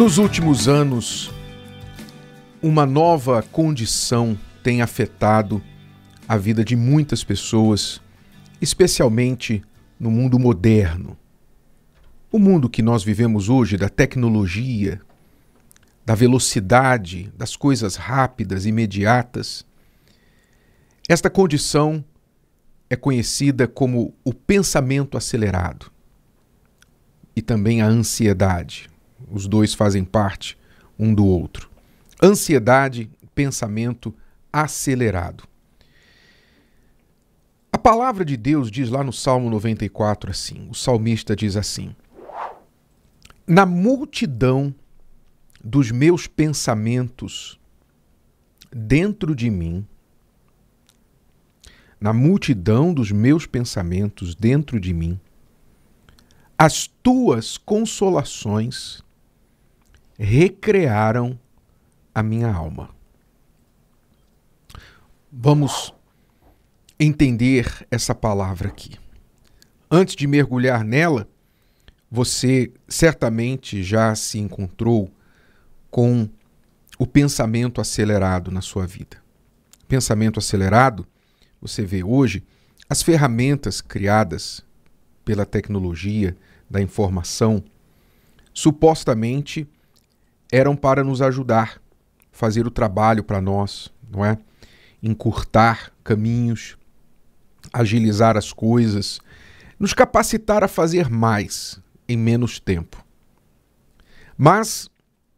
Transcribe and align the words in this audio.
Nos 0.00 0.16
últimos 0.16 0.66
anos, 0.66 1.30
uma 2.62 2.86
nova 2.86 3.42
condição 3.42 4.34
tem 4.62 4.80
afetado 4.80 5.62
a 6.26 6.38
vida 6.38 6.64
de 6.64 6.74
muitas 6.74 7.22
pessoas, 7.22 8.00
especialmente 8.62 9.62
no 9.98 10.10
mundo 10.10 10.38
moderno. 10.38 11.18
O 12.32 12.38
mundo 12.38 12.66
que 12.66 12.80
nós 12.80 13.04
vivemos 13.04 13.50
hoje, 13.50 13.76
da 13.76 13.90
tecnologia, 13.90 15.02
da 16.02 16.14
velocidade, 16.14 17.30
das 17.36 17.54
coisas 17.54 17.96
rápidas, 17.96 18.64
imediatas. 18.64 19.66
Esta 21.10 21.28
condição 21.28 22.02
é 22.88 22.96
conhecida 22.96 23.68
como 23.68 24.14
o 24.24 24.32
pensamento 24.32 25.18
acelerado 25.18 25.92
e 27.36 27.42
também 27.42 27.82
a 27.82 27.86
ansiedade. 27.86 28.89
Os 29.30 29.46
dois 29.46 29.74
fazem 29.74 30.04
parte 30.04 30.58
um 30.98 31.14
do 31.14 31.24
outro. 31.24 31.70
Ansiedade, 32.22 33.10
pensamento 33.34 34.14
acelerado. 34.52 35.44
A 37.72 37.78
palavra 37.78 38.24
de 38.24 38.36
Deus 38.36 38.70
diz 38.70 38.90
lá 38.90 39.02
no 39.02 39.12
Salmo 39.12 39.48
94 39.48 40.30
assim: 40.30 40.68
o 40.68 40.74
salmista 40.74 41.34
diz 41.34 41.56
assim: 41.56 41.94
Na 43.46 43.64
multidão 43.64 44.74
dos 45.62 45.90
meus 45.90 46.26
pensamentos 46.26 47.58
dentro 48.70 49.34
de 49.34 49.48
mim, 49.48 49.86
na 52.00 52.12
multidão 52.12 52.92
dos 52.92 53.12
meus 53.12 53.46
pensamentos 53.46 54.34
dentro 54.34 54.80
de 54.80 54.92
mim, 54.92 55.20
as 56.58 56.86
tuas 56.86 57.56
consolações 57.56 59.02
recrearam 60.22 61.40
a 62.14 62.22
minha 62.22 62.52
alma. 62.52 62.90
Vamos 65.32 65.94
entender 66.98 67.86
essa 67.90 68.14
palavra 68.14 68.68
aqui. 68.68 68.98
Antes 69.90 70.14
de 70.14 70.26
mergulhar 70.26 70.84
nela, 70.84 71.26
você 72.10 72.70
certamente 72.86 73.82
já 73.82 74.14
se 74.14 74.38
encontrou 74.38 75.10
com 75.90 76.28
o 76.98 77.06
pensamento 77.06 77.80
acelerado 77.80 78.50
na 78.50 78.60
sua 78.60 78.86
vida. 78.86 79.16
Pensamento 79.88 80.38
acelerado, 80.38 81.06
você 81.62 81.82
vê 81.82 82.04
hoje 82.04 82.44
as 82.90 83.02
ferramentas 83.02 83.80
criadas 83.80 84.62
pela 85.24 85.46
tecnologia 85.46 86.36
da 86.68 86.82
informação 86.82 87.64
supostamente 88.52 89.66
eram 90.52 90.74
para 90.74 91.04
nos 91.04 91.22
ajudar, 91.22 91.80
fazer 92.32 92.66
o 92.66 92.70
trabalho 92.70 93.22
para 93.22 93.40
nós, 93.40 93.92
não 94.10 94.24
é? 94.24 94.38
Encurtar 95.02 95.92
caminhos, 96.02 96.76
agilizar 97.72 98.36
as 98.36 98.52
coisas, 98.52 99.20
nos 99.78 99.94
capacitar 99.94 100.62
a 100.64 100.68
fazer 100.68 101.08
mais 101.08 101.80
em 102.08 102.16
menos 102.16 102.58
tempo. 102.58 103.04
Mas, 104.36 104.88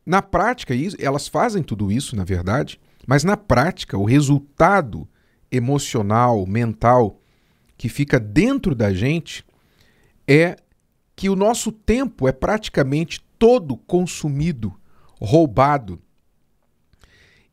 na 0.07 0.23
prática, 0.23 0.75
elas 0.99 1.29
fazem 1.29 1.63
tudo 1.63 1.93
isso, 1.93 2.17
na 2.17 2.25
verdade, 2.25 2.81
mas 3.07 3.25
na 3.25 3.37
prática, 3.37 3.99
o 3.99 4.05
resultado 4.05 5.09
emocional, 5.51 6.47
mental, 6.47 7.21
que 7.77 7.89
fica 7.89 8.19
dentro 8.19 8.75
da 8.75 8.93
gente 8.95 9.45
é 10.27 10.57
que 11.15 11.29
o 11.29 11.37
nosso 11.37 11.71
tempo 11.71 12.27
é 12.27 12.33
praticamente 12.33 13.21
todo 13.39 13.77
consumido, 13.77 14.73
roubado. 15.25 16.01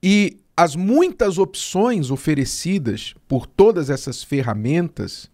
E 0.01 0.39
as 0.55 0.75
muitas 0.75 1.37
opções 1.37 2.11
oferecidas 2.11 3.13
por 3.27 3.45
todas 3.45 3.89
essas 3.89 4.23
ferramentas, 4.23 5.29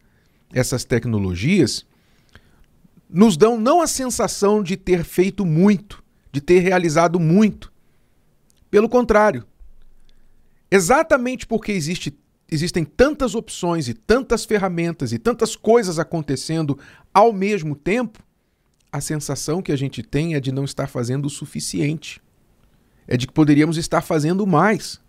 essas 0.54 0.84
tecnologias, 0.84 1.86
nos 3.10 3.38
dão 3.38 3.58
não 3.58 3.82
a 3.82 3.88
sensação 3.88 4.62
de 4.62 4.76
ter 4.76 5.04
feito 5.04 5.46
muito, 5.46 6.04
de 6.32 6.42
ter 6.42 6.60
realizado 6.60 7.20
muito. 7.20 7.72
Pelo 8.70 8.90
contrário, 8.90 9.46
exatamente 10.70 11.48
porque 11.48 11.72
existe, 11.72 12.16
existem 12.52 12.84
tantas 12.84 13.34
opções 13.34 13.88
e 13.88 13.94
tantas 13.94 14.46
ferramentas 14.46 15.14
e 15.14 15.18
tantas 15.18 15.56
coisas 15.56 15.98
acontecendo 15.98 16.78
ao 17.14 17.32
mesmo 17.32 17.76
tempo, 17.76 18.20
a 18.92 19.02
sensação 19.02 19.62
que 19.62 19.72
a 19.72 19.76
gente 19.76 20.02
tem 20.04 20.36
é 20.36 20.40
de 20.40 20.52
não 20.52 20.64
estar 20.64 20.88
fazendo 20.88 21.26
o 21.26 21.30
suficiente. 21.30 22.22
É 23.08 23.16
de 23.18 23.28
que 23.28 23.34
poderíamos 23.34 23.78
estar 23.78 24.02
fazendo 24.02 24.46
mais. 24.48 25.00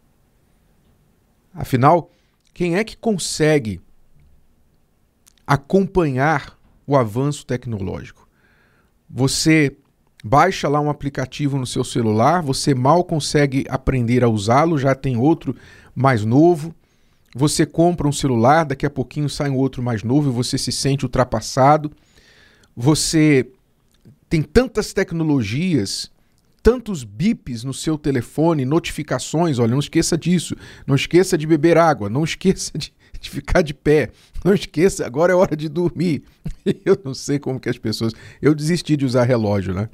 Afinal, 1.55 2.11
quem 2.53 2.77
é 2.77 2.85
que 2.85 2.97
consegue 2.97 3.81
acompanhar 5.47 6.59
o 6.87 6.97
avanço 6.97 7.47
tecnológico? 7.47 8.29
Você 9.09 9.77
baixa 10.25 10.69
lá 10.69 10.81
um 10.81 10.91
aplicativo 10.91 11.57
no 11.57 11.67
seu 11.67 11.85
celular, 11.85 12.43
você 12.43 12.75
mal 12.75 13.05
consegue 13.05 13.65
aprender 13.69 14.25
a 14.25 14.29
usá-lo, 14.29 14.79
já 14.79 14.95
tem 14.95 15.17
outro 15.17 15.57
mais 15.95 16.25
novo. 16.25 16.75
Você 17.35 17.65
compra 17.65 18.09
um 18.09 18.13
celular, 18.13 18.65
daqui 18.65 18.85
a 18.87 18.91
pouquinho 18.91 19.29
sai 19.29 19.51
um 19.51 19.57
outro 19.57 19.83
mais 19.83 20.03
novo 20.03 20.31
e 20.31 20.33
você 20.33 20.59
se 20.59 20.73
sente 20.73 21.05
ultrapassado. 21.05 21.93
Você 22.75 23.49
tem 24.29 24.43
tantas 24.43 24.93
tecnologias 24.93 26.11
tantos 26.67 27.05
bips 27.05 27.63
no 27.63 27.73
seu 27.73 27.97
telefone, 27.97 28.65
notificações, 28.65 29.61
olha, 29.61 29.71
não 29.71 29.79
esqueça 29.79 30.19
disso, 30.19 30.57
não 30.85 30.97
esqueça 30.97 31.39
de 31.39 31.47
beber 31.47 31.79
água, 31.79 32.11
não 32.11 32.25
esqueça 32.27 32.77
de, 32.77 32.93
de 33.21 33.31
ficar 33.31 33.63
de 33.63 33.73
pé, 33.73 34.11
não 34.45 34.53
esqueça, 34.53 35.07
agora 35.07 35.33
é 35.33 35.37
hora 35.37 35.57
de 35.57 35.69
dormir. 35.69 36.25
Eu 36.85 36.99
não 37.05 37.15
sei 37.15 37.39
como 37.39 37.61
que 37.61 37.69
as 37.69 37.79
pessoas. 37.79 38.13
Eu 38.43 38.53
desisti 38.53 38.97
de 38.97 39.05
usar 39.05 39.23
relógio, 39.23 39.73
né? 39.73 39.89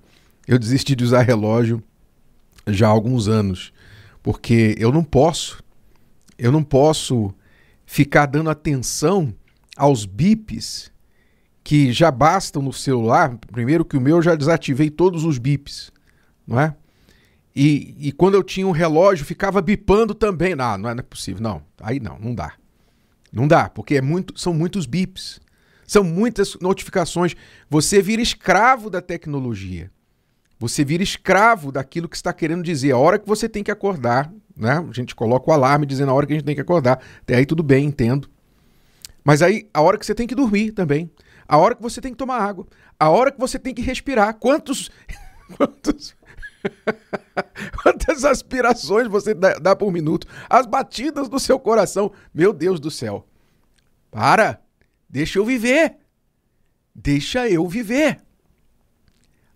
Eu 0.49 0.59
desisti 0.59 0.97
de 0.97 1.05
usar 1.05 1.21
relógio 1.21 1.83
já 2.67 2.87
há 2.87 2.91
alguns 2.91 3.29
anos, 3.29 3.71
porque 4.23 4.75
eu 4.79 4.91
não 4.91 5.05
posso, 5.05 5.63
eu 6.39 6.51
não 6.51 6.65
posso 6.65 7.35
ficar 7.85 8.25
dando 8.25 8.49
atenção 8.49 9.35
aos 9.77 10.07
bips 10.07 10.91
que 11.63 11.93
já 11.93 12.11
bastam 12.11 12.63
no 12.63 12.73
celular. 12.73 13.37
Primeiro 13.53 13.85
que 13.85 13.97
o 13.99 14.01
meu 14.01 14.17
eu 14.17 14.23
já 14.23 14.35
desativei 14.35 14.89
todos 14.89 15.25
os 15.25 15.37
bips 15.37 15.93
não 16.47 16.61
é? 16.61 16.75
E, 17.55 17.95
e 18.09 18.13
quando 18.13 18.35
eu 18.35 18.43
tinha 18.43 18.67
um 18.67 18.71
relógio, 18.71 19.27
ficava 19.27 19.61
bipando 19.61 20.15
também. 20.15 20.55
Não, 20.55 20.79
não 20.79 20.91
é 20.91 21.03
possível. 21.03 21.43
Não, 21.43 21.63
aí 21.81 22.01
não, 22.01 22.19
não 22.19 22.35
dá. 22.35 22.55
Não 23.33 23.47
dá, 23.47 23.69
porque 23.69 23.97
é 23.97 24.01
muito, 24.01 24.39
são 24.39 24.53
muitos 24.53 24.87
bips. 24.87 25.41
São 25.87 26.03
muitas 26.03 26.57
notificações. 26.61 27.35
Você 27.69 28.01
vira 28.01 28.23
escravo 28.23 28.89
da 28.89 29.03
tecnologia. 29.03 29.91
Você 30.59 30.85
vira 30.85 31.03
escravo 31.03 31.73
daquilo 31.73 32.09
que 32.09 32.17
está 32.17 32.33
querendo 32.33 32.63
dizer. 32.63 32.93
A 32.93 32.99
hora 32.99 33.19
que 33.19 33.27
você 33.27 33.49
tem 33.49 33.65
que 33.65 33.71
acordar, 33.71 34.33
né? 34.57 34.85
A 34.89 34.93
gente 34.93 35.15
coloca 35.15 35.51
o 35.51 35.53
alarme 35.53 35.85
dizendo 35.85 36.11
a 36.11 36.15
hora 36.15 36.27
que 36.27 36.33
a 36.33 36.37
gente 36.37 36.47
tem 36.47 36.55
que 36.55 36.61
acordar. 36.61 37.03
Até 37.21 37.37
aí 37.37 37.45
tudo 37.45 37.63
bem, 37.63 37.87
entendo. 37.87 38.31
Mas 39.25 39.43
aí 39.43 39.69
a 39.75 39.83
hora 39.83 39.99
que 39.99 40.07
você 40.07 40.15
tem 40.15 40.27
que 40.27 40.35
dormir 40.35 40.73
também. 40.73 41.11
A 41.49 41.59
hora 41.59 41.75
que 41.75 41.83
você 41.83 42.01
tem 42.01 42.13
que 42.13 42.19
tomar 42.19 42.39
água. 42.39 42.67
A 42.99 43.11
hora 43.11 43.31
que 43.31 43.41
você 43.41 43.59
tem 43.59 43.75
que 43.75 43.83
respirar. 43.83 44.35
Quantos. 44.35 44.91
Quantos 45.57 46.15
Quantas 47.83 48.25
aspirações 48.25 49.09
você 49.09 49.35
dá, 49.35 49.75
por 49.77 49.93
minuto? 49.93 50.27
As 50.49 50.67
batidas 50.67 51.29
do 51.29 51.39
seu 51.39 51.59
coração. 51.59 52.13
Meu 52.33 52.53
Deus 52.53 52.81
do 52.81 52.91
céu. 52.91 53.27
Para! 54.11 54.61
Deixa 55.09 55.39
eu 55.39 55.45
viver. 55.45 55.97
Deixa 56.95 57.49
eu 57.49 57.67
viver. 57.69 58.21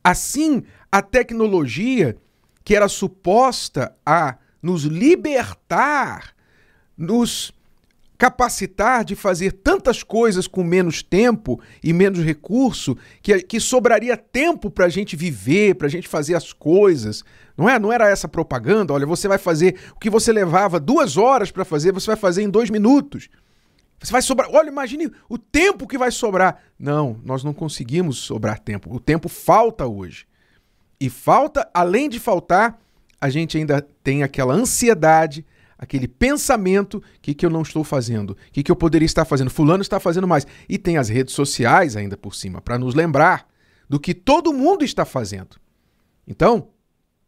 Assim, 0.02 0.62
a 0.90 1.02
tecnologia, 1.02 2.16
que 2.64 2.74
era 2.74 2.88
suposta 2.88 3.96
a 4.04 4.36
nos 4.62 4.84
libertar, 4.84 6.34
nos 6.96 7.52
capacitar 8.16 9.04
de 9.04 9.14
fazer 9.14 9.52
tantas 9.52 10.02
coisas 10.02 10.46
com 10.46 10.64
menos 10.64 11.02
tempo 11.02 11.60
e 11.82 11.92
menos 11.92 12.20
recurso, 12.20 12.96
que, 13.22 13.42
que 13.42 13.60
sobraria 13.60 14.16
tempo 14.16 14.70
para 14.70 14.86
a 14.86 14.88
gente 14.88 15.16
viver, 15.16 15.74
para 15.74 15.86
a 15.86 15.90
gente 15.90 16.08
fazer 16.08 16.34
as 16.34 16.52
coisas. 16.52 17.22
Não 17.56 17.68
é? 17.68 17.78
Não 17.78 17.92
era 17.92 18.08
essa 18.08 18.28
propaganda? 18.28 18.92
Olha, 18.92 19.06
você 19.06 19.28
vai 19.28 19.38
fazer 19.38 19.78
o 19.94 19.98
que 19.98 20.10
você 20.10 20.32
levava 20.32 20.80
duas 20.80 21.16
horas 21.16 21.50
para 21.50 21.64
fazer, 21.64 21.92
você 21.92 22.06
vai 22.06 22.16
fazer 22.16 22.42
em 22.42 22.50
dois 22.50 22.70
minutos. 22.70 23.28
Você 24.00 24.12
vai 24.12 24.22
sobrar. 24.22 24.50
Olha, 24.52 24.68
imagine 24.68 25.10
o 25.28 25.38
tempo 25.38 25.86
que 25.86 25.98
vai 25.98 26.10
sobrar. 26.10 26.62
Não, 26.78 27.18
nós 27.24 27.42
não 27.42 27.54
conseguimos 27.54 28.18
sobrar 28.18 28.58
tempo. 28.58 28.94
O 28.94 29.00
tempo 29.00 29.28
falta 29.28 29.86
hoje. 29.86 30.26
E 31.00 31.10
falta, 31.10 31.68
além 31.74 32.08
de 32.08 32.18
faltar, 32.18 32.78
a 33.20 33.28
gente 33.28 33.56
ainda 33.56 33.80
tem 34.02 34.22
aquela 34.22 34.54
ansiedade 34.54 35.44
aquele 35.78 36.08
pensamento: 36.08 36.98
o 36.98 37.02
que, 37.20 37.34
que 37.34 37.44
eu 37.44 37.50
não 37.50 37.62
estou 37.62 37.84
fazendo? 37.84 38.30
O 38.30 38.36
que, 38.52 38.62
que 38.62 38.70
eu 38.70 38.76
poderia 38.76 39.06
estar 39.06 39.24
fazendo? 39.24 39.50
Fulano 39.50 39.82
está 39.82 39.98
fazendo 40.00 40.26
mais. 40.26 40.46
E 40.68 40.78
tem 40.78 40.96
as 40.96 41.08
redes 41.08 41.34
sociais 41.34 41.96
ainda 41.96 42.16
por 42.16 42.34
cima, 42.34 42.60
para 42.60 42.78
nos 42.78 42.94
lembrar 42.94 43.46
do 43.88 44.00
que 44.00 44.14
todo 44.14 44.52
mundo 44.52 44.84
está 44.84 45.04
fazendo. 45.04 45.56
Então, 46.26 46.68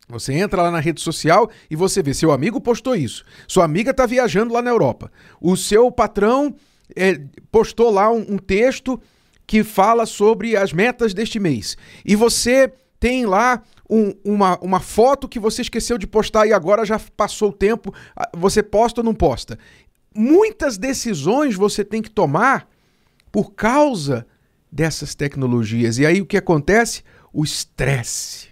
Você 0.08 0.32
entra 0.32 0.62
lá 0.62 0.70
na 0.70 0.80
rede 0.80 1.02
social 1.02 1.50
e 1.70 1.76
você 1.76 2.02
vê, 2.02 2.14
seu 2.14 2.32
amigo 2.32 2.60
postou 2.60 2.96
isso, 2.96 3.24
sua 3.46 3.64
amiga 3.64 3.90
está 3.90 4.06
viajando 4.06 4.54
lá 4.54 4.62
na 4.62 4.70
Europa, 4.70 5.12
o 5.38 5.54
seu 5.54 5.92
patrão 5.92 6.54
é, 6.96 7.20
postou 7.52 7.90
lá 7.90 8.10
um, 8.10 8.24
um 8.26 8.38
texto 8.38 8.98
que 9.46 9.62
fala 9.62 10.06
sobre 10.06 10.56
as 10.56 10.72
metas 10.72 11.12
deste 11.12 11.38
mês. 11.38 11.76
E 12.04 12.16
você 12.16 12.72
tem 12.98 13.26
lá 13.26 13.62
um, 13.88 14.12
uma, 14.24 14.58
uma 14.58 14.80
foto 14.80 15.28
que 15.28 15.38
você 15.38 15.62
esqueceu 15.62 15.96
de 15.96 16.06
postar 16.06 16.46
e 16.46 16.52
agora 16.52 16.84
já 16.84 17.00
passou 17.16 17.50
o 17.50 17.52
tempo, 17.52 17.92
você 18.36 18.62
posta 18.62 19.00
ou 19.00 19.04
não 19.04 19.14
posta. 19.14 19.58
Muitas 20.14 20.76
decisões 20.76 21.54
você 21.54 21.84
tem 21.84 22.02
que 22.02 22.10
tomar 22.10 22.68
por 23.30 23.52
causa 23.52 24.26
dessas 24.70 25.14
tecnologias. 25.14 25.98
E 25.98 26.06
aí 26.06 26.20
o 26.20 26.26
que 26.26 26.36
acontece? 26.36 27.02
O 27.32 27.44
estresse. 27.44 28.48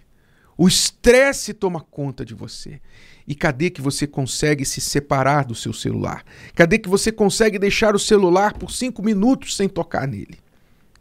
O 0.57 0.67
estresse 0.67 1.53
toma 1.53 1.81
conta 1.81 2.25
de 2.25 2.33
você. 2.33 2.81
E 3.27 3.35
cadê 3.35 3.69
que 3.69 3.81
você 3.81 4.07
consegue 4.07 4.65
se 4.65 4.81
separar 4.81 5.45
do 5.45 5.53
seu 5.53 5.73
celular? 5.73 6.23
Cadê 6.55 6.79
que 6.79 6.89
você 6.89 7.11
consegue 7.11 7.59
deixar 7.59 7.93
o 7.95 7.99
celular 7.99 8.53
por 8.53 8.71
cinco 8.71 9.03
minutos 9.03 9.55
sem 9.55 9.69
tocar 9.69 10.07
nele? 10.07 10.39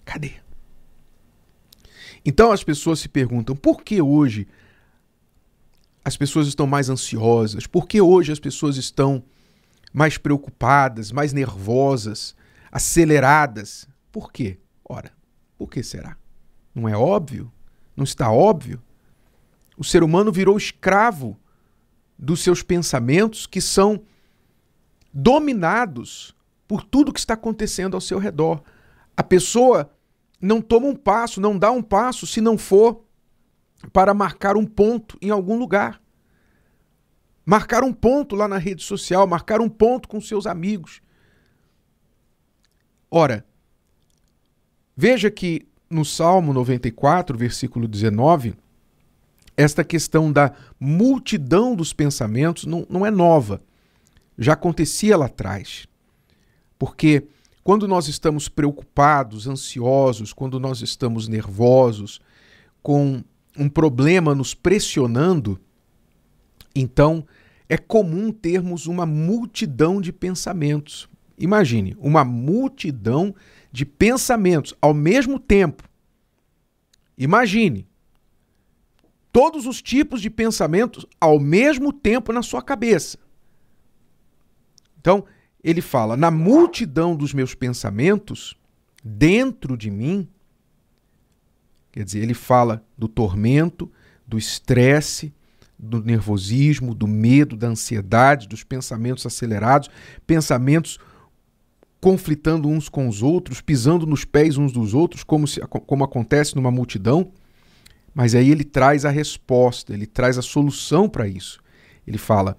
Cadê? 0.04 0.45
Então 2.26 2.50
as 2.50 2.64
pessoas 2.64 2.98
se 2.98 3.08
perguntam 3.08 3.54
por 3.54 3.84
que 3.84 4.02
hoje 4.02 4.48
as 6.04 6.16
pessoas 6.16 6.48
estão 6.48 6.66
mais 6.66 6.90
ansiosas? 6.90 7.68
Por 7.68 7.86
que 7.86 8.00
hoje 8.00 8.32
as 8.32 8.40
pessoas 8.40 8.76
estão 8.76 9.22
mais 9.92 10.18
preocupadas, 10.18 11.12
mais 11.12 11.32
nervosas, 11.32 12.34
aceleradas? 12.70 13.88
Por 14.10 14.32
quê? 14.32 14.58
Ora, 14.84 15.12
por 15.56 15.70
que 15.70 15.84
será? 15.84 16.16
Não 16.74 16.88
é 16.88 16.96
óbvio? 16.96 17.50
Não 17.96 18.02
está 18.02 18.30
óbvio? 18.30 18.82
O 19.78 19.84
ser 19.84 20.02
humano 20.02 20.32
virou 20.32 20.56
escravo 20.56 21.38
dos 22.18 22.42
seus 22.42 22.60
pensamentos 22.60 23.46
que 23.46 23.60
são 23.60 24.02
dominados 25.12 26.34
por 26.66 26.82
tudo 26.82 27.12
que 27.12 27.20
está 27.20 27.34
acontecendo 27.34 27.94
ao 27.94 28.00
seu 28.00 28.18
redor. 28.18 28.62
A 29.16 29.22
pessoa 29.22 29.90
não 30.40 30.60
toma 30.60 30.86
um 30.86 30.94
passo, 30.96 31.40
não 31.40 31.58
dá 31.58 31.70
um 31.70 31.82
passo 31.82 32.26
se 32.26 32.40
não 32.40 32.58
for 32.58 33.04
para 33.92 34.14
marcar 34.14 34.56
um 34.56 34.64
ponto 34.64 35.18
em 35.20 35.30
algum 35.30 35.58
lugar. 35.58 36.00
Marcar 37.44 37.84
um 37.84 37.92
ponto 37.92 38.34
lá 38.34 38.48
na 38.48 38.58
rede 38.58 38.82
social, 38.82 39.26
marcar 39.26 39.60
um 39.60 39.68
ponto 39.68 40.08
com 40.08 40.20
seus 40.20 40.46
amigos. 40.46 41.00
Ora, 43.10 43.46
veja 44.96 45.30
que 45.30 45.66
no 45.88 46.04
Salmo 46.04 46.52
94, 46.52 47.38
versículo 47.38 47.86
19, 47.86 48.56
esta 49.56 49.84
questão 49.84 50.30
da 50.32 50.52
multidão 50.78 51.74
dos 51.74 51.92
pensamentos 51.92 52.64
não, 52.64 52.86
não 52.90 53.06
é 53.06 53.10
nova. 53.10 53.62
Já 54.36 54.52
acontecia 54.52 55.16
lá 55.16 55.26
atrás. 55.26 55.86
Porque 56.78 57.26
quando 57.66 57.88
nós 57.88 58.06
estamos 58.06 58.48
preocupados, 58.48 59.48
ansiosos, 59.48 60.32
quando 60.32 60.60
nós 60.60 60.82
estamos 60.82 61.26
nervosos, 61.26 62.20
com 62.80 63.24
um 63.58 63.68
problema 63.68 64.36
nos 64.36 64.54
pressionando, 64.54 65.58
então 66.76 67.26
é 67.68 67.76
comum 67.76 68.30
termos 68.30 68.86
uma 68.86 69.04
multidão 69.04 70.00
de 70.00 70.12
pensamentos. 70.12 71.08
Imagine, 71.36 71.96
uma 71.98 72.24
multidão 72.24 73.34
de 73.72 73.84
pensamentos 73.84 74.72
ao 74.80 74.94
mesmo 74.94 75.36
tempo. 75.36 75.82
Imagine 77.18 77.84
todos 79.32 79.66
os 79.66 79.82
tipos 79.82 80.22
de 80.22 80.30
pensamentos 80.30 81.04
ao 81.20 81.40
mesmo 81.40 81.92
tempo 81.92 82.32
na 82.32 82.44
sua 82.44 82.62
cabeça. 82.62 83.18
Então, 85.00 85.24
ele 85.66 85.82
fala: 85.82 86.16
na 86.16 86.30
multidão 86.30 87.16
dos 87.16 87.34
meus 87.34 87.52
pensamentos, 87.52 88.56
dentro 89.04 89.76
de 89.76 89.90
mim, 89.90 90.28
quer 91.90 92.04
dizer, 92.04 92.20
ele 92.20 92.34
fala 92.34 92.84
do 92.96 93.08
tormento, 93.08 93.90
do 94.24 94.38
estresse, 94.38 95.34
do 95.76 96.00
nervosismo, 96.00 96.94
do 96.94 97.08
medo, 97.08 97.56
da 97.56 97.66
ansiedade, 97.66 98.46
dos 98.46 98.62
pensamentos 98.62 99.26
acelerados, 99.26 99.90
pensamentos 100.24 101.00
conflitando 102.00 102.68
uns 102.68 102.88
com 102.88 103.08
os 103.08 103.20
outros, 103.20 103.60
pisando 103.60 104.06
nos 104.06 104.24
pés 104.24 104.56
uns 104.56 104.70
dos 104.70 104.94
outros, 104.94 105.24
como, 105.24 105.48
se, 105.48 105.60
como 105.60 106.04
acontece 106.04 106.54
numa 106.54 106.70
multidão. 106.70 107.32
Mas 108.14 108.36
aí 108.36 108.50
ele 108.50 108.62
traz 108.62 109.04
a 109.04 109.10
resposta, 109.10 109.92
ele 109.92 110.06
traz 110.06 110.38
a 110.38 110.42
solução 110.42 111.08
para 111.08 111.26
isso. 111.26 111.58
Ele 112.06 112.18
fala: 112.18 112.56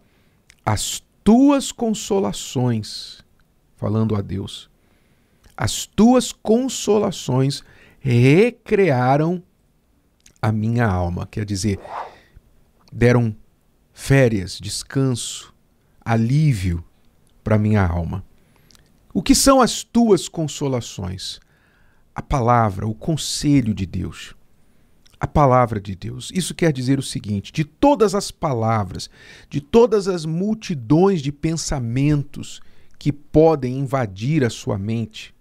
as 0.66 1.02
tuas 1.28 1.74
consolações, 1.74 3.22
falando 3.76 4.16
a 4.16 4.22
Deus, 4.22 4.70
as 5.58 5.86
tuas 5.86 6.32
consolações 6.32 7.66
recrearam 8.00 9.44
a 10.42 10.54
minha 10.54 10.86
alma. 10.88 11.28
Quer 11.30 11.44
dizer, 11.44 11.82
deram 12.94 13.36
férias, 13.92 14.58
descanso, 14.58 15.54
alívio 16.00 16.82
para 17.44 17.58
minha 17.58 17.86
alma. 17.86 18.24
O 19.14 19.22
que 19.22 19.36
são 19.36 19.60
as 19.60 19.84
tuas 19.84 20.30
consolações? 20.30 21.42
A 22.16 22.22
palavra, 22.22 22.88
o 22.88 22.96
conselho 22.96 23.74
de 23.74 23.86
Deus 23.86 24.34
a 25.20 25.28
palavra 25.28 25.80
de 25.80 25.96
Deus. 25.96 26.32
Isso 26.34 26.54
quer 26.54 26.72
dizer 26.72 27.00
o 27.00 27.04
seguinte: 27.04 27.52
de 27.52 27.64
todas 27.64 28.14
as 28.14 28.32
palavras, 28.32 29.10
de 29.50 29.60
todas 29.62 30.08
as 30.08 30.26
multidões 30.26 31.22
de 31.22 31.32
pensamentos 31.32 32.62
que 33.00 33.12
podem 33.12 33.80
invadir 33.80 34.44
a 34.44 34.50
sua 34.50 34.78
mente 34.78 35.34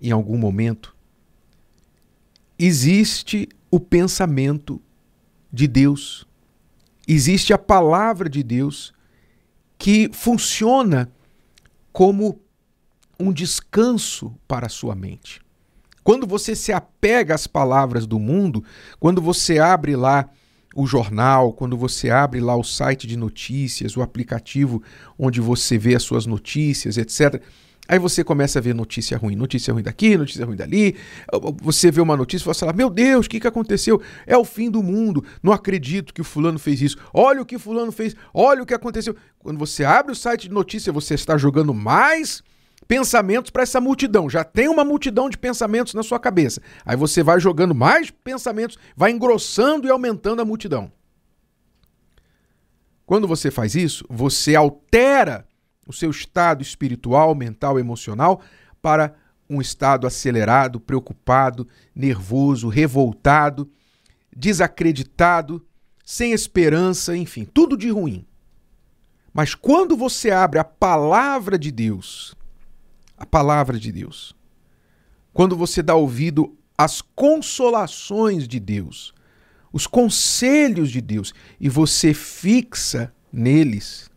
em 0.00 0.10
algum 0.10 0.38
momento, 0.38 0.94
existe 2.58 3.48
o 3.70 3.80
pensamento 3.80 4.80
de 5.52 5.66
Deus. 5.66 6.26
Existe 7.06 7.52
a 7.52 7.58
palavra 7.58 8.28
de 8.28 8.42
Deus 8.42 8.92
que 9.78 10.10
funciona 10.12 11.10
como 11.92 12.40
um 13.18 13.32
descanso 13.32 14.34
para 14.46 14.66
a 14.66 14.70
sua 14.70 14.94
mente. 14.94 15.40
Quando 16.08 16.26
você 16.26 16.56
se 16.56 16.72
apega 16.72 17.34
às 17.34 17.46
palavras 17.46 18.06
do 18.06 18.18
mundo, 18.18 18.64
quando 18.98 19.20
você 19.20 19.58
abre 19.58 19.94
lá 19.94 20.26
o 20.74 20.86
jornal, 20.86 21.52
quando 21.52 21.76
você 21.76 22.08
abre 22.08 22.40
lá 22.40 22.56
o 22.56 22.64
site 22.64 23.06
de 23.06 23.14
notícias, 23.14 23.94
o 23.94 24.00
aplicativo 24.00 24.82
onde 25.18 25.38
você 25.38 25.76
vê 25.76 25.94
as 25.94 26.02
suas 26.02 26.24
notícias, 26.24 26.96
etc. 26.96 27.42
Aí 27.86 27.98
você 27.98 28.24
começa 28.24 28.58
a 28.58 28.62
ver 28.62 28.74
notícia 28.74 29.18
ruim, 29.18 29.36
notícia 29.36 29.70
ruim 29.70 29.82
daqui, 29.82 30.16
notícia 30.16 30.46
ruim 30.46 30.56
dali. 30.56 30.96
Você 31.60 31.90
vê 31.90 32.00
uma 32.00 32.16
notícia 32.16 32.42
e 32.42 32.54
fala 32.54 32.70
assim: 32.70 32.78
Meu 32.78 32.88
Deus, 32.88 33.26
o 33.26 33.28
que, 33.28 33.38
que 33.38 33.46
aconteceu? 33.46 34.00
É 34.26 34.34
o 34.34 34.46
fim 34.46 34.70
do 34.70 34.82
mundo. 34.82 35.22
Não 35.42 35.52
acredito 35.52 36.14
que 36.14 36.22
o 36.22 36.24
fulano 36.24 36.58
fez 36.58 36.80
isso. 36.80 36.96
Olha 37.12 37.42
o 37.42 37.44
que 37.44 37.58
fulano 37.58 37.92
fez. 37.92 38.16
Olha 38.32 38.62
o 38.62 38.66
que 38.66 38.72
aconteceu. 38.72 39.14
Quando 39.38 39.58
você 39.58 39.84
abre 39.84 40.12
o 40.12 40.16
site 40.16 40.48
de 40.48 40.54
notícia, 40.54 40.90
você 40.90 41.12
está 41.12 41.36
jogando 41.36 41.74
mais 41.74 42.42
pensamentos 42.88 43.50
para 43.50 43.62
essa 43.62 43.80
multidão. 43.80 44.28
Já 44.30 44.42
tem 44.42 44.66
uma 44.66 44.84
multidão 44.84 45.28
de 45.28 45.36
pensamentos 45.36 45.92
na 45.92 46.02
sua 46.02 46.18
cabeça. 46.18 46.62
Aí 46.84 46.96
você 46.96 47.22
vai 47.22 47.38
jogando 47.38 47.74
mais 47.74 48.10
pensamentos, 48.10 48.78
vai 48.96 49.12
engrossando 49.12 49.86
e 49.86 49.90
aumentando 49.90 50.40
a 50.40 50.44
multidão. 50.44 50.90
Quando 53.04 53.28
você 53.28 53.50
faz 53.50 53.74
isso, 53.74 54.04
você 54.08 54.56
altera 54.56 55.46
o 55.86 55.92
seu 55.92 56.10
estado 56.10 56.62
espiritual, 56.62 57.34
mental, 57.34 57.78
emocional 57.78 58.40
para 58.80 59.14
um 59.48 59.60
estado 59.60 60.06
acelerado, 60.06 60.80
preocupado, 60.80 61.66
nervoso, 61.94 62.68
revoltado, 62.68 63.70
desacreditado, 64.34 65.64
sem 66.04 66.32
esperança, 66.32 67.16
enfim, 67.16 67.44
tudo 67.44 67.76
de 67.76 67.90
ruim. 67.90 68.26
Mas 69.32 69.54
quando 69.54 69.96
você 69.96 70.30
abre 70.30 70.58
a 70.58 70.64
palavra 70.64 71.58
de 71.58 71.70
Deus, 71.70 72.34
a 73.18 73.26
palavra 73.26 73.78
de 73.78 73.90
Deus. 73.90 74.34
Quando 75.32 75.56
você 75.56 75.82
dá 75.82 75.94
ouvido 75.94 76.56
às 76.76 77.00
consolações 77.00 78.46
de 78.46 78.60
Deus, 78.60 79.12
os 79.72 79.86
conselhos 79.86 80.90
de 80.90 81.00
Deus, 81.00 81.34
e 81.60 81.68
você 81.68 82.14
fixa 82.14 83.12
neles, 83.32 84.10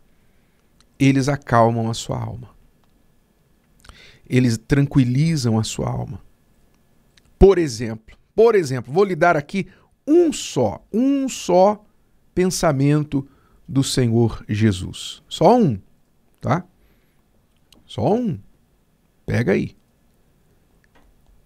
eles 0.98 1.28
acalmam 1.28 1.90
a 1.90 1.94
sua 1.94 2.18
alma. 2.18 2.50
Eles 4.28 4.56
tranquilizam 4.56 5.58
a 5.58 5.64
sua 5.64 5.90
alma. 5.90 6.20
Por 7.38 7.58
exemplo, 7.58 8.16
por 8.34 8.54
exemplo, 8.54 8.92
vou 8.92 9.04
lhe 9.04 9.16
dar 9.16 9.36
aqui 9.36 9.66
um 10.06 10.32
só, 10.32 10.84
um 10.92 11.28
só 11.28 11.84
pensamento 12.34 13.28
do 13.68 13.84
Senhor 13.84 14.44
Jesus. 14.48 15.22
Só 15.28 15.56
um, 15.56 15.78
tá? 16.40 16.64
Só 17.84 18.14
um. 18.14 18.38
Pega 19.32 19.52
aí. 19.52 19.74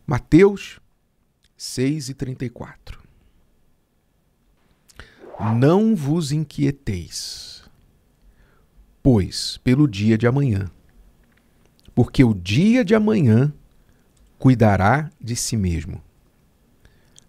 Mateus 0.05 0.81
6 1.57 2.09
e 2.09 2.15
34. 2.15 3.01
Não 5.57 5.95
vos 5.95 6.33
inquieteis, 6.33 7.71
pois, 9.01 9.59
pelo 9.59 9.87
dia 9.87 10.19
de 10.19 10.27
amanhã, 10.27 10.69
porque 11.95 12.25
o 12.25 12.35
dia 12.35 12.85
de 12.85 12.93
amanhã 12.93 13.55
cuidará 14.37 15.09
de 15.21 15.37
si 15.37 15.57
mesmo. 15.57 16.03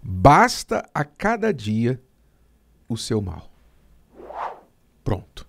Basta 0.02 0.90
a 0.92 1.06
cada 1.06 1.54
dia 1.54 2.02
o 2.90 2.98
seu 2.98 3.22
mal. 3.22 3.48
Pronto. 5.04 5.48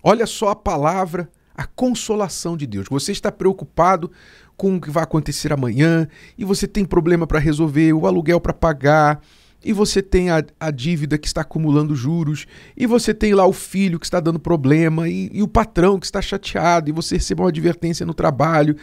Olha 0.00 0.28
só 0.28 0.50
a 0.50 0.54
palavra, 0.54 1.28
a 1.54 1.66
consolação 1.66 2.56
de 2.56 2.66
Deus. 2.66 2.86
Você 2.90 3.12
está 3.12 3.30
preocupado 3.30 4.10
com 4.56 4.76
o 4.76 4.80
que 4.80 4.90
vai 4.90 5.02
acontecer 5.02 5.52
amanhã 5.52 6.08
e 6.36 6.44
você 6.44 6.66
tem 6.66 6.84
problema 6.84 7.26
para 7.26 7.38
resolver, 7.38 7.92
o 7.92 8.06
aluguel 8.06 8.40
para 8.40 8.52
pagar, 8.52 9.20
e 9.64 9.72
você 9.72 10.02
tem 10.02 10.30
a, 10.30 10.44
a, 10.58 10.70
dívida 10.70 11.16
que 11.16 11.26
está 11.26 11.42
acumulando 11.42 11.94
juros, 11.94 12.46
e 12.76 12.84
você 12.84 13.14
tem 13.14 13.32
lá 13.32 13.46
o 13.46 13.52
filho 13.52 13.98
que 13.98 14.06
está 14.06 14.18
dando 14.18 14.40
problema, 14.40 15.08
e, 15.08 15.30
e, 15.32 15.40
o 15.42 15.46
patrão 15.46 16.00
que 16.00 16.06
está 16.06 16.20
chateado, 16.20 16.90
e 16.90 16.92
você 16.92 17.14
recebeu 17.14 17.44
uma 17.44 17.50
advertência 17.50 18.04
no 18.04 18.12
trabalho. 18.12 18.76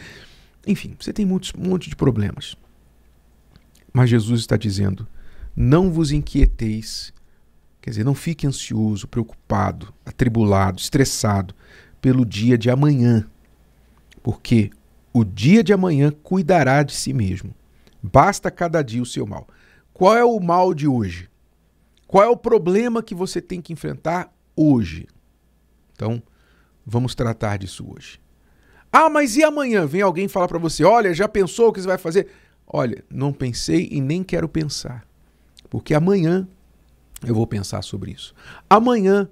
Enfim, 0.66 0.96
você 0.98 1.12
tem 1.12 1.26
muitos, 1.26 1.52
um 1.56 1.68
monte 1.68 1.90
de 1.90 1.96
problemas. 1.96 2.56
Mas 3.92 4.08
Jesus 4.08 4.40
está 4.40 4.56
dizendo: 4.56 5.06
não 5.54 5.90
vos 5.90 6.12
inquieteis, 6.12 7.12
quer 7.82 7.90
dizer, 7.90 8.04
não 8.04 8.14
fique 8.14 8.46
ansioso, 8.46 9.06
preocupado, 9.06 9.92
atribulado, 10.06 10.80
estressado 10.80 11.54
pelo 12.00 12.24
dia 12.24 12.56
de 12.56 12.70
amanhã, 12.70 13.28
porque 14.22 14.70
o 15.12 15.24
dia 15.24 15.62
de 15.62 15.72
amanhã 15.72 16.10
cuidará 16.22 16.82
de 16.82 16.94
si 16.94 17.12
mesmo. 17.12 17.54
Basta 18.02 18.50
cada 18.50 18.82
dia 18.82 19.02
o 19.02 19.06
seu 19.06 19.26
mal. 19.26 19.46
Qual 19.92 20.16
é 20.16 20.24
o 20.24 20.40
mal 20.40 20.72
de 20.72 20.86
hoje? 20.86 21.28
Qual 22.06 22.24
é 22.24 22.28
o 22.28 22.36
problema 22.36 23.02
que 23.02 23.14
você 23.14 23.40
tem 23.40 23.60
que 23.60 23.72
enfrentar 23.72 24.32
hoje? 24.56 25.06
Então, 25.92 26.22
vamos 26.84 27.14
tratar 27.14 27.58
disso 27.58 27.86
hoje. 27.88 28.20
Ah, 28.92 29.08
mas 29.08 29.36
e 29.36 29.44
amanhã? 29.44 29.86
Vem 29.86 30.02
alguém 30.02 30.26
falar 30.26 30.48
para 30.48 30.58
você: 30.58 30.82
olha, 30.82 31.14
já 31.14 31.28
pensou 31.28 31.68
o 31.68 31.72
que 31.72 31.80
você 31.80 31.86
vai 31.86 31.98
fazer? 31.98 32.28
Olha, 32.66 33.04
não 33.10 33.32
pensei 33.32 33.88
e 33.90 34.00
nem 34.00 34.24
quero 34.24 34.48
pensar. 34.48 35.06
Porque 35.68 35.94
amanhã 35.94 36.48
eu 37.24 37.34
vou 37.34 37.46
pensar 37.46 37.82
sobre 37.82 38.12
isso. 38.12 38.34
Amanhã 38.68 39.28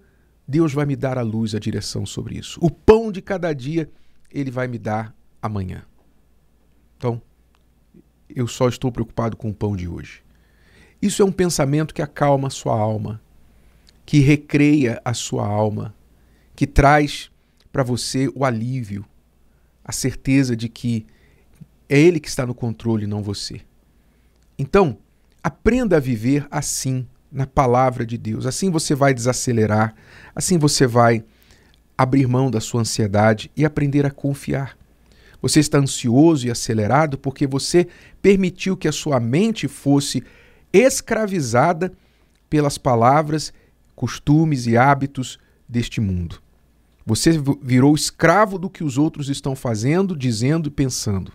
Deus 0.48 0.72
vai 0.72 0.86
me 0.86 0.96
dar 0.96 1.18
a 1.18 1.22
luz, 1.22 1.54
a 1.54 1.58
direção 1.58 2.06
sobre 2.06 2.38
isso. 2.38 2.58
O 2.62 2.70
pão 2.70 3.12
de 3.12 3.20
cada 3.20 3.52
dia 3.52 3.90
ele 4.32 4.50
vai 4.50 4.66
me 4.66 4.78
dar 4.78 5.14
amanhã. 5.42 5.84
Então, 6.96 7.20
eu 8.28 8.46
só 8.46 8.66
estou 8.66 8.90
preocupado 8.90 9.36
com 9.36 9.50
o 9.50 9.54
pão 9.54 9.76
de 9.76 9.86
hoje. 9.86 10.22
Isso 11.02 11.20
é 11.20 11.24
um 11.24 11.32
pensamento 11.32 11.92
que 11.92 12.00
acalma 12.00 12.48
a 12.48 12.50
sua 12.50 12.76
alma, 12.76 13.20
que 14.06 14.20
recreia 14.20 15.00
a 15.04 15.12
sua 15.12 15.46
alma, 15.46 15.94
que 16.56 16.66
traz 16.66 17.30
para 17.70 17.82
você 17.82 18.28
o 18.34 18.42
alívio, 18.42 19.04
a 19.84 19.92
certeza 19.92 20.56
de 20.56 20.68
que 20.68 21.06
é 21.88 21.98
Ele 21.98 22.18
que 22.18 22.28
está 22.28 22.46
no 22.46 22.54
controle, 22.54 23.06
não 23.06 23.22
você. 23.22 23.60
Então, 24.58 24.98
aprenda 25.42 25.98
a 25.98 26.00
viver 26.00 26.46
assim, 26.50 27.06
na 27.30 27.46
palavra 27.46 28.04
de 28.04 28.16
Deus. 28.16 28.46
Assim 28.46 28.70
você 28.70 28.94
vai 28.94 29.12
desacelerar, 29.12 29.94
assim 30.34 30.58
você 30.58 30.86
vai 30.86 31.24
abrir 31.96 32.26
mão 32.26 32.50
da 32.50 32.60
sua 32.60 32.80
ansiedade 32.80 33.50
e 33.56 33.64
aprender 33.64 34.06
a 34.06 34.10
confiar. 34.10 34.76
Você 35.40 35.60
está 35.60 35.78
ansioso 35.78 36.46
e 36.46 36.50
acelerado 36.50 37.18
porque 37.18 37.46
você 37.46 37.86
permitiu 38.20 38.76
que 38.76 38.88
a 38.88 38.92
sua 38.92 39.20
mente 39.20 39.68
fosse 39.68 40.22
escravizada 40.72 41.92
pelas 42.50 42.78
palavras, 42.78 43.52
costumes 43.94 44.66
e 44.66 44.76
hábitos 44.76 45.38
deste 45.68 46.00
mundo. 46.00 46.40
Você 47.04 47.32
virou 47.62 47.94
escravo 47.94 48.58
do 48.58 48.68
que 48.68 48.84
os 48.84 48.98
outros 48.98 49.28
estão 49.28 49.56
fazendo, 49.56 50.16
dizendo 50.16 50.68
e 50.68 50.70
pensando. 50.70 51.32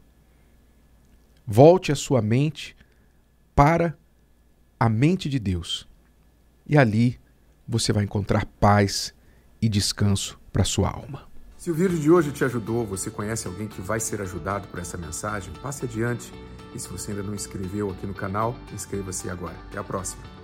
Volte 1.47 1.91
a 1.91 1.95
sua 1.95 2.21
mente 2.21 2.75
para 3.55 3.97
a 4.79 4.89
mente 4.89 5.29
de 5.29 5.39
Deus. 5.39 5.87
E 6.67 6.77
ali 6.77 7.19
você 7.67 7.93
vai 7.93 8.03
encontrar 8.03 8.45
paz 8.45 9.13
e 9.61 9.69
descanso 9.69 10.39
para 10.51 10.63
sua 10.63 10.89
alma. 10.89 11.27
Se 11.57 11.71
o 11.71 11.73
vídeo 11.73 11.97
de 11.97 12.11
hoje 12.11 12.31
te 12.31 12.43
ajudou, 12.43 12.85
você 12.85 13.09
conhece 13.09 13.47
alguém 13.47 13.67
que 13.67 13.81
vai 13.81 13.99
ser 13.99 14.21
ajudado 14.21 14.67
por 14.67 14.79
essa 14.79 14.97
mensagem, 14.97 15.53
passe 15.61 15.85
adiante. 15.85 16.31
E 16.75 16.79
se 16.79 16.89
você 16.89 17.11
ainda 17.11 17.23
não 17.23 17.33
inscreveu 17.33 17.89
aqui 17.89 18.05
no 18.05 18.13
canal, 18.13 18.55
inscreva-se 18.73 19.29
agora. 19.29 19.55
Até 19.69 19.79
a 19.79 19.83
próxima. 19.83 20.42